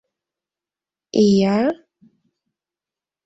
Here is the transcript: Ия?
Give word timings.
Ия? 1.23 1.57